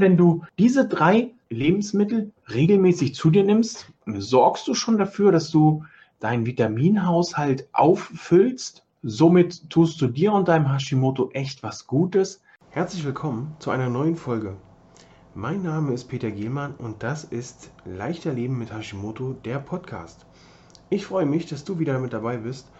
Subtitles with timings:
[0.00, 5.84] Wenn du diese drei Lebensmittel regelmäßig zu dir nimmst, sorgst du schon dafür, dass du
[6.20, 8.82] deinen Vitaminhaushalt auffüllst.
[9.02, 12.42] Somit tust du dir und deinem Hashimoto echt was Gutes.
[12.70, 14.56] Herzlich willkommen zu einer neuen Folge.
[15.34, 20.24] Mein Name ist Peter Gielmann und das ist Leichter Leben mit Hashimoto, der Podcast.
[20.88, 22.72] Ich freue mich, dass du wieder mit dabei bist,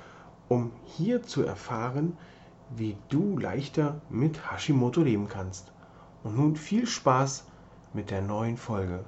[0.49, 2.17] um hier zu erfahren,
[2.75, 5.71] wie du leichter mit Hashimoto leben kannst.
[6.23, 7.47] Und nun viel Spaß
[7.95, 9.05] mit der neuen Folge.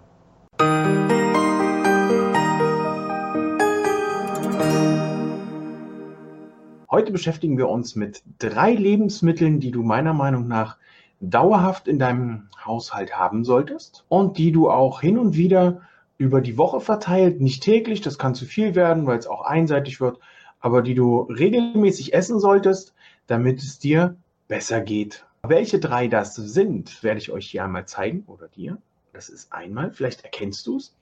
[6.90, 10.78] Heute beschäftigen wir uns mit drei Lebensmitteln, die du meiner Meinung nach
[11.20, 15.82] dauerhaft in deinem Haushalt haben solltest und die du auch hin und wieder
[16.18, 20.00] über die Woche verteilt, nicht täglich, das kann zu viel werden, weil es auch einseitig
[20.00, 20.18] wird,
[20.60, 22.94] aber die du regelmäßig essen solltest,
[23.26, 24.16] damit es dir
[24.48, 25.24] besser geht.
[25.48, 28.78] Welche drei das sind, werde ich euch hier einmal zeigen oder dir.
[29.12, 30.96] Das ist einmal, vielleicht erkennst du es.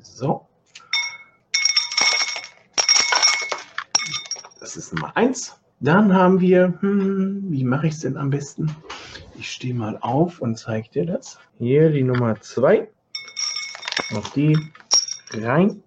[0.00, 0.46] So.
[4.58, 5.60] Das ist Nummer eins.
[5.80, 8.74] Dann haben wir, hm, wie mache ich es denn am besten?
[9.38, 11.38] Ich stehe mal auf und zeige dir das.
[11.58, 12.88] Hier die Nummer zwei.
[14.14, 14.58] Auf die
[15.34, 15.82] rein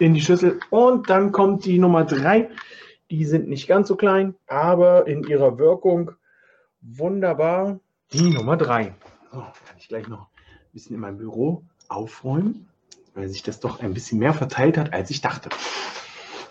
[0.00, 0.58] in die Schüssel.
[0.70, 2.50] Und dann kommt die Nummer drei.
[3.10, 6.10] Die sind nicht ganz so klein, aber in ihrer Wirkung
[6.80, 7.78] wunderbar.
[8.12, 8.94] Die Nummer drei.
[9.30, 12.68] So, kann ich gleich noch ein bisschen in meinem Büro aufräumen,
[13.14, 15.50] weil sich das doch ein bisschen mehr verteilt hat, als ich dachte.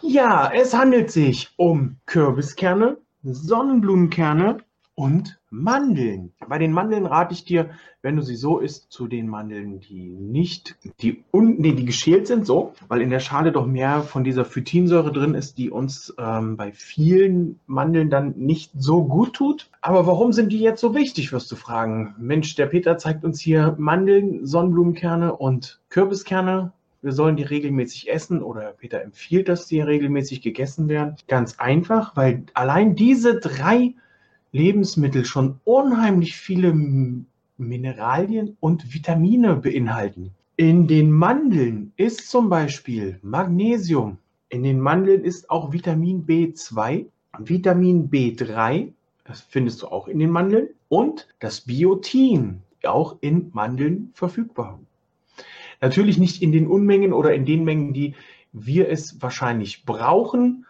[0.02, 4.60] Ja, es handelt sich um Kürbiskerne, Sonnenblumenkerne
[4.96, 6.34] und Mandeln.
[6.48, 10.10] Bei den Mandeln rate ich dir, wenn du sie so isst, zu den Mandeln, die
[10.10, 14.24] nicht, die unten, nee, die geschält sind, so, weil in der Schale doch mehr von
[14.24, 19.70] dieser Phytinsäure drin ist, die uns ähm, bei vielen Mandeln dann nicht so gut tut.
[19.82, 22.16] Aber warum sind die jetzt so wichtig, wirst du fragen.
[22.18, 28.42] Mensch, der Peter zeigt uns hier Mandeln, Sonnenblumenkerne und Kürbiskerne wir sollen die regelmäßig essen
[28.42, 31.18] oder Peter empfiehlt, dass die regelmäßig gegessen werden.
[31.28, 33.94] Ganz einfach, weil allein diese drei
[34.52, 36.74] Lebensmittel schon unheimlich viele
[37.58, 40.32] Mineralien und Vitamine beinhalten.
[40.58, 44.18] In den Mandeln ist zum Beispiel Magnesium.
[44.50, 47.06] In den Mandeln ist auch Vitamin B2,
[47.40, 48.94] Vitamin B3,
[49.26, 54.80] das findest du auch in den Mandeln, und das Biotin, auch in Mandeln verfügbar.
[55.82, 58.16] Natürlich nicht in den Unmengen oder in den Mengen, die
[58.54, 60.66] wir es wahrscheinlich brauchen,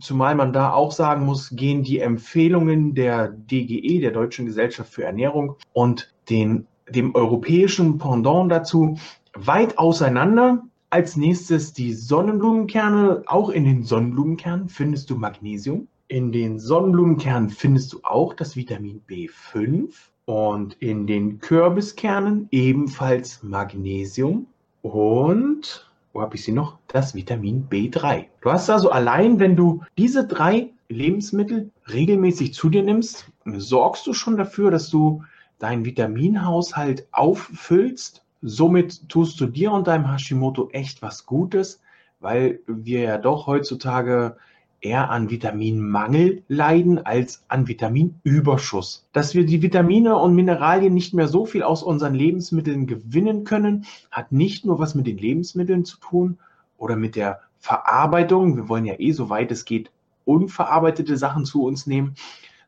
[0.00, 5.04] zumal man da auch sagen muss, gehen die Empfehlungen der DGE, der Deutschen Gesellschaft für
[5.04, 8.96] Ernährung, und den, dem europäischen Pendant dazu
[9.34, 10.62] weit auseinander.
[10.90, 13.24] Als nächstes die Sonnenblumenkerne.
[13.26, 15.88] Auch in den Sonnenblumenkernen findest du Magnesium.
[16.06, 19.90] In den Sonnenblumenkernen findest du auch das Vitamin B5
[20.26, 24.46] und in den Kürbiskernen ebenfalls Magnesium
[24.82, 26.78] und wo habe ich sie noch?
[26.86, 28.26] Das Vitamin B3.
[28.40, 34.14] Du hast also allein, wenn du diese drei Lebensmittel regelmäßig zu dir nimmst, sorgst du
[34.14, 35.24] schon dafür, dass du
[35.58, 38.24] deinen Vitaminhaushalt auffüllst.
[38.42, 41.82] Somit tust du dir und deinem Hashimoto echt was Gutes,
[42.20, 44.36] weil wir ja doch heutzutage
[44.84, 49.08] eher an Vitaminmangel leiden als an Vitaminüberschuss.
[49.12, 53.86] Dass wir die Vitamine und Mineralien nicht mehr so viel aus unseren Lebensmitteln gewinnen können,
[54.10, 56.38] hat nicht nur was mit den Lebensmitteln zu tun
[56.76, 58.56] oder mit der Verarbeitung.
[58.56, 59.90] Wir wollen ja eh, soweit es geht,
[60.26, 62.14] unverarbeitete Sachen zu uns nehmen,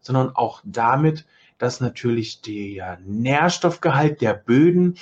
[0.00, 1.26] sondern auch damit,
[1.58, 4.96] dass natürlich der Nährstoffgehalt der Böden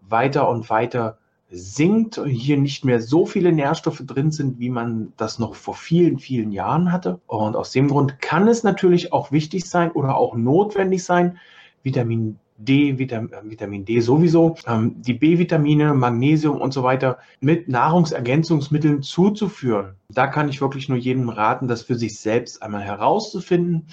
[0.00, 1.18] weiter und weiter
[1.50, 6.18] sinkt, hier nicht mehr so viele Nährstoffe drin sind, wie man das noch vor vielen,
[6.18, 7.20] vielen Jahren hatte.
[7.26, 11.38] Und aus dem Grund kann es natürlich auch wichtig sein oder auch notwendig sein,
[11.82, 19.02] Vitamin D, Vitam Vitamin D sowieso, ähm, die B-Vitamine, Magnesium und so weiter mit Nahrungsergänzungsmitteln
[19.02, 19.94] zuzuführen.
[20.08, 23.86] Da kann ich wirklich nur jedem raten, das für sich selbst einmal herauszufinden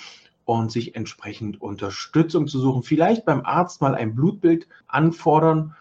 [0.46, 2.82] und sich entsprechend Unterstützung zu suchen.
[2.82, 5.76] Vielleicht beim Arzt mal ein Blutbild anfordern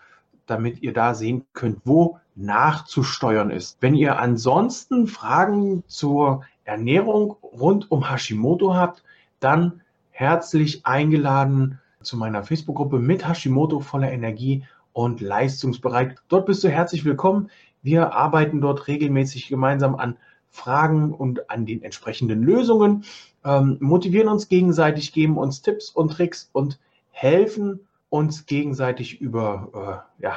[0.47, 3.79] damit ihr da sehen könnt, wo nachzusteuern ist.
[3.81, 9.03] Wenn ihr ansonsten Fragen zur Ernährung rund um Hashimoto habt,
[9.41, 16.17] dann herzlich eingeladen zu meiner Facebook-Gruppe mit Hashimoto voller Energie und leistungsbereit.
[16.29, 17.51] Dort bist du herzlich willkommen.
[17.83, 20.17] Wir arbeiten dort regelmäßig gemeinsam an
[20.51, 23.05] Fragen und an den entsprechenden Lösungen,
[23.45, 26.79] ähm, motivieren uns gegenseitig, geben uns Tipps und Tricks und
[27.11, 27.81] helfen
[28.15, 30.37] uns gegenseitig über äh, ja,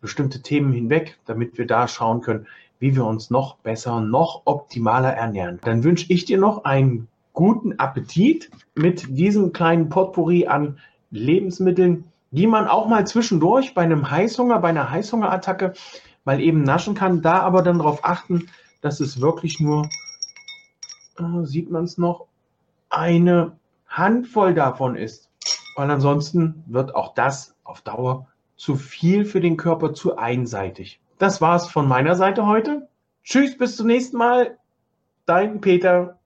[0.00, 2.46] bestimmte Themen hinweg, damit wir da schauen können,
[2.78, 5.58] wie wir uns noch besser, noch optimaler ernähren.
[5.64, 10.78] Dann wünsche ich dir noch einen guten Appetit mit diesem kleinen Potpourri an
[11.10, 15.72] Lebensmitteln, die man auch mal zwischendurch bei einem Heißhunger, bei einer Heißhungerattacke
[16.24, 17.20] mal eben naschen kann.
[17.20, 18.48] Da aber dann darauf achten,
[18.80, 19.88] dass es wirklich nur,
[21.18, 22.26] äh, sieht man es noch,
[22.90, 23.56] eine
[23.88, 25.27] Handvoll davon ist.
[25.78, 28.26] Weil ansonsten wird auch das auf Dauer
[28.56, 31.00] zu viel für den Körper, zu einseitig.
[31.18, 32.88] Das war's von meiner Seite heute.
[33.22, 34.58] Tschüss, bis zum nächsten Mal.
[35.24, 36.16] Dein Peter.